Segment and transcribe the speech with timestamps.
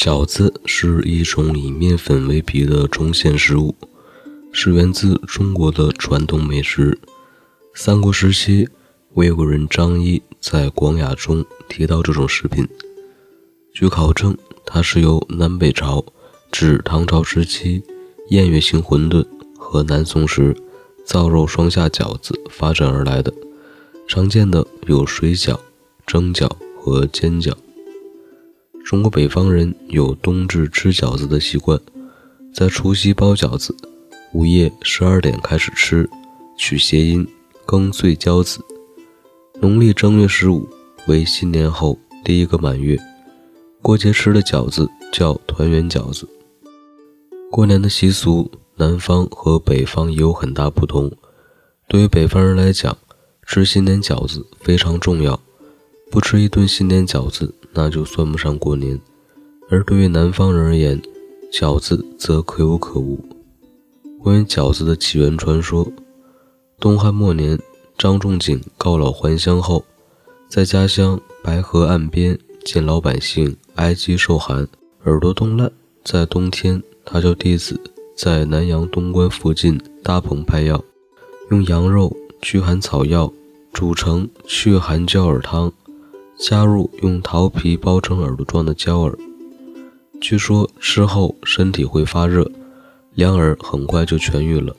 [0.00, 3.74] 饺子是一种以面粉为皮的中馅食物，
[4.52, 6.96] 是源自中国的传统美食。
[7.74, 8.68] 三国时期，
[9.14, 12.68] 魏国人张仪在《广雅》中提到这种食品。
[13.72, 16.04] 据考证，它是由南北朝
[16.52, 17.82] 至唐朝时期
[18.28, 19.26] 宴乐型馄饨
[19.58, 20.54] 和南宋时
[21.04, 23.34] 燥肉双下饺子发展而来的。
[24.06, 25.58] 常见的有水饺、
[26.06, 27.52] 蒸饺和煎饺。
[28.88, 31.78] 中国北方人有冬至吃饺子的习惯，
[32.54, 33.76] 在除夕包饺子，
[34.32, 36.08] 午夜十二点开始吃，
[36.56, 37.28] 取谐音
[37.66, 38.64] “更岁交子”。
[39.60, 40.66] 农历正月十五
[41.06, 42.98] 为新年后第一个满月，
[43.82, 46.26] 过节吃的饺子叫团圆饺子。
[47.50, 51.12] 过年的习俗，南方和北方也有很大不同。
[51.88, 52.96] 对于北方人来讲，
[53.46, 55.38] 吃新年饺子非常重要，
[56.10, 57.54] 不吃一顿新年饺子。
[57.72, 59.00] 那就算不上过年，
[59.68, 61.00] 而对于南方人而言，
[61.52, 63.18] 饺子则可有可无。
[64.20, 65.86] 关于饺子的起源传说，
[66.80, 67.58] 东汉末年，
[67.96, 69.84] 张仲景告老还乡后，
[70.48, 74.66] 在家乡白河岸边见老百姓挨饥受寒，
[75.04, 75.70] 耳朵冻烂，
[76.04, 77.80] 在冬天，他叫弟子
[78.16, 80.82] 在南阳东关附近搭棚拍药，
[81.50, 83.32] 用羊肉、驱寒草药
[83.72, 85.72] 煮成祛寒焦耳汤。
[86.38, 89.18] 加入用桃皮包成耳朵状的焦耳，
[90.20, 92.48] 据说吃后身体会发热，
[93.14, 94.74] 两耳很快就痊愈了。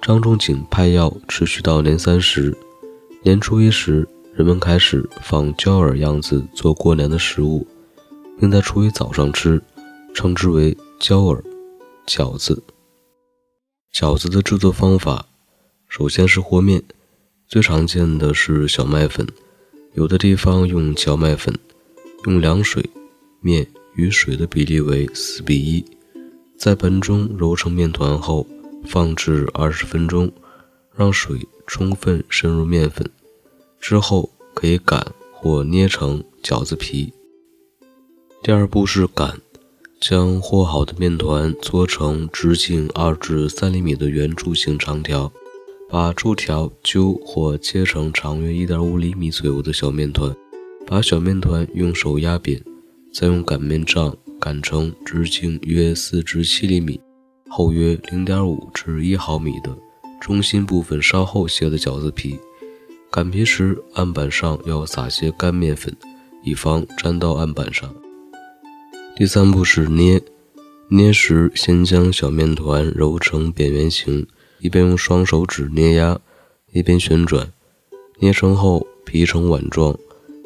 [0.00, 2.56] 张仲景派药持续到年三十，
[3.22, 7.66] 年初一时，人们开始放焦耳样子做过年的食物，
[8.40, 9.62] 并在初一早上吃，
[10.14, 11.44] 称之为焦耳
[12.06, 12.62] 饺子。
[13.94, 15.26] 饺子的制作方法，
[15.86, 16.82] 首先是和面，
[17.46, 19.26] 最常见的是小麦粉。
[19.94, 21.54] 有的地方用荞麦粉，
[22.24, 22.82] 用凉水、
[23.40, 25.84] 面与水的比例为四比一，
[26.56, 28.46] 在盆中揉成面团后，
[28.86, 30.32] 放置二十分钟，
[30.96, 33.10] 让水充分渗入面粉，
[33.78, 37.12] 之后可以擀或捏成饺子皮。
[38.42, 39.40] 第二步是擀，
[40.00, 45.30] 将和好的面团搓成直径二至三厘米的圆柱形长条。
[45.92, 50.34] 把柱条揪或切成长约一点五厘米左右的小面团，
[50.86, 52.58] 把小面团用手压扁，
[53.12, 56.98] 再用擀面杖擀成直径约四至七厘米、
[57.50, 59.76] 厚约零点五至一毫米的
[60.18, 62.38] 中心部分稍厚些的饺子皮。
[63.10, 65.94] 擀皮时，案板上要撒些干面粉，
[66.42, 67.94] 以防粘到案板上。
[69.14, 70.22] 第三步是捏，
[70.88, 74.26] 捏时先将小面团揉成扁圆形。
[74.62, 76.20] 一边用双手指捏压，
[76.70, 77.52] 一边旋转，
[78.20, 79.98] 捏成后皮呈碗状，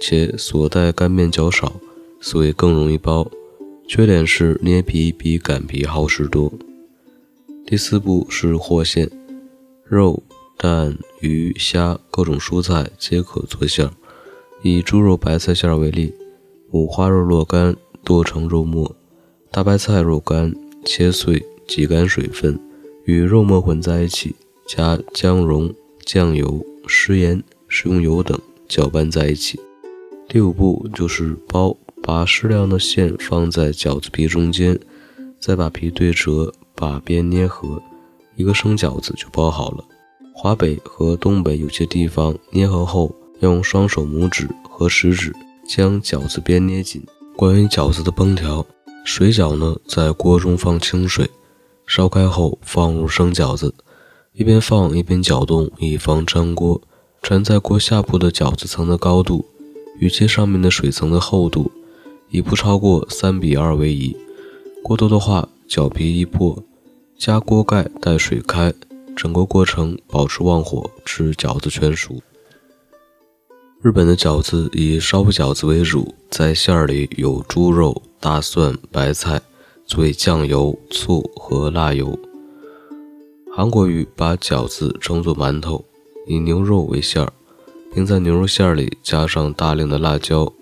[0.00, 1.72] 且所带干面较少，
[2.20, 3.28] 所以更容易包。
[3.88, 6.52] 缺点是捏皮比擀皮耗时多。
[7.66, 9.10] 第四步是和馅，
[9.84, 10.22] 肉、
[10.56, 13.90] 蛋、鱼、虾各种蔬菜皆可做馅。
[14.62, 16.14] 以猪肉白菜馅为例，
[16.70, 17.74] 五花肉若干
[18.04, 18.94] 剁成肉末，
[19.50, 20.54] 大白菜若干
[20.84, 22.56] 切碎，挤干水分。
[23.04, 24.34] 与肉末混在一起，
[24.66, 25.72] 加姜蓉、
[26.06, 29.60] 酱油、食盐、食用油等搅拌在一起。
[30.26, 34.78] 第五步就是包，把适量的馅放在饺子皮中间，
[35.38, 37.82] 再把皮对折，把边捏合，
[38.36, 39.84] 一个生饺子就包好了。
[40.34, 45.30] 华北和东北有些地方捏合后，用双手拇指和食指
[45.68, 47.02] 将饺子边捏紧。
[47.36, 48.66] 关于饺子的烹调，
[49.04, 51.28] 水饺呢，在锅中放清水。
[51.86, 53.74] 烧开后放入生饺子，
[54.32, 56.80] 一边放一边搅动，以防粘锅。
[57.22, 59.46] 粘在锅下部的饺子层的高度
[59.98, 61.70] 与其上面的水层的厚度，
[62.28, 64.14] 以不超过三比二为宜。
[64.82, 66.62] 过多的话，饺皮易破。
[67.16, 68.74] 加锅盖，待水开，
[69.16, 72.20] 整个过程保持旺火，至饺子全熟。
[73.80, 79.40] 日本的饺子以烧饺子为主，在馅儿里有猪肉、大蒜、白菜。
[79.86, 82.18] 作为酱油、醋和辣油。
[83.54, 85.84] 韩国语把饺子称作馒头，
[86.26, 87.32] 以牛肉为馅儿，
[87.94, 90.52] 并在牛肉馅儿里加上大量的辣椒，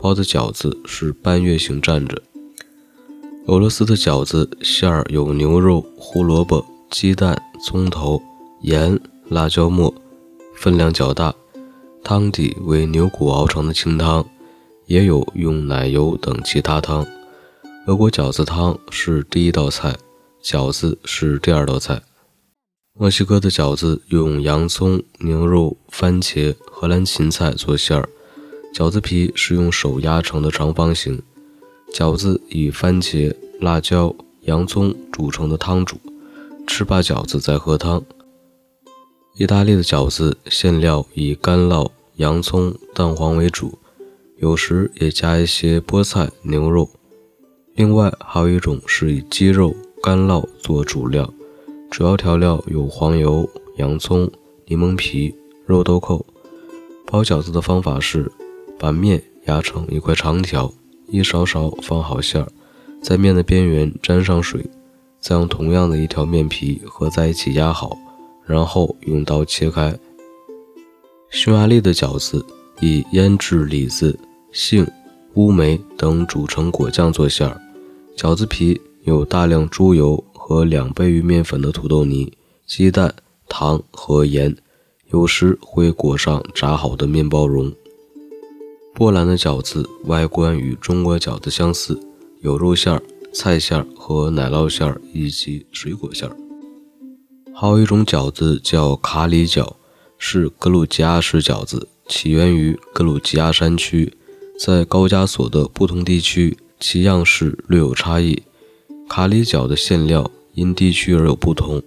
[0.00, 2.20] 包的饺子是半月形站着。
[3.46, 8.20] 俄罗斯的饺子馅儿有牛肉、胡萝卜、鸡蛋、葱头、
[8.60, 9.92] 盐、辣椒末，
[10.54, 11.34] 分量较大，
[12.04, 14.24] 汤底为牛骨熬成的清汤，
[14.86, 17.06] 也有用奶油等其他汤。
[17.84, 19.96] 德国饺子汤是第一道菜，
[20.40, 22.00] 饺子是第二道菜。
[22.96, 28.08] 墨西哥的饺子用洋葱、牛肉、番茄、荷兰芹菜做馅儿，
[28.72, 31.20] 饺子皮是用手压成的长方形，
[31.92, 35.96] 饺子以番茄、辣椒、洋葱煮成的汤煮，
[36.68, 38.00] 吃罢饺子再喝汤。
[39.34, 43.76] 意大利的饺子馅料以干酪、洋葱、蛋黄为主，
[44.38, 46.88] 有时也加一些菠菜、牛肉。
[47.74, 51.32] 另外还有一种是以鸡肉、干酪做主料，
[51.90, 54.30] 主要调料有黄油、洋葱、
[54.66, 55.34] 柠檬皮、
[55.64, 56.24] 肉豆蔻。
[57.06, 58.30] 包饺子的方法是
[58.78, 60.72] 把面压成一块长条，
[61.08, 62.48] 一勺勺放好馅儿，
[63.02, 64.64] 在面的边缘沾上水，
[65.20, 67.96] 再用同样的一条面皮合在一起压好。
[68.44, 69.96] 然后用刀切开。
[71.30, 72.44] 匈牙利的饺子
[72.80, 74.18] 以腌制李子、
[74.50, 74.84] 杏、
[75.34, 77.61] 乌梅等煮成果酱做馅儿，
[78.16, 82.32] 饺子皮有大量猪油和两倍于面粉的土豆泥、
[82.66, 83.12] 鸡蛋、
[83.48, 84.54] 糖和盐，
[85.10, 87.72] 有时会裹上炸好的面包蓉。
[88.94, 91.98] 波兰的饺子外观与中国饺子相似，
[92.42, 96.36] 有肉馅儿、菜馅儿和奶酪馅儿以及水果馅儿。
[97.54, 99.74] 还有一种饺子叫卡里饺，
[100.18, 104.12] 是格鲁吉亚式饺子，起源于格鲁吉亚山区，
[104.58, 108.42] 在高加索的不同地区，其样式略有差异。
[109.08, 111.80] 卡里角的馅料因地区而有不同，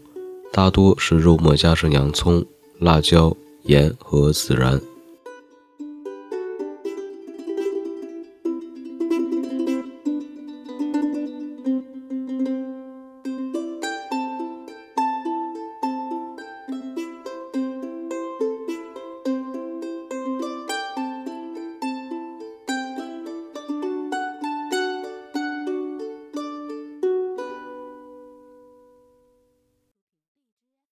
[0.53, 2.43] 大多是肉末加上洋葱、
[2.79, 4.79] 辣椒、盐和孜然。